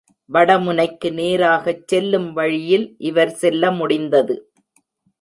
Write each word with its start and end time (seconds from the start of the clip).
வட 0.29 0.51
முனைக்கு 0.59 1.09
நேராகச் 1.11 1.83
செல்லும் 1.87 2.33
வழியில் 2.33 2.95
இவர் 2.97 3.33
செல்ல 3.35 3.71
முடிந்தது. 3.71 4.35